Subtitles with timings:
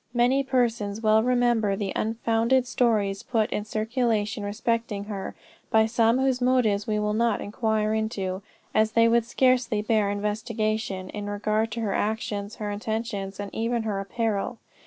[0.15, 5.35] Many persons well remember the unfounded stories put in circulation respecting her,
[5.69, 8.41] by some whose motives we will not inquire into,
[8.73, 13.83] as they would scarcely bear investigation, in regard to her actions, her intentions, and even
[13.83, 14.57] her apparel.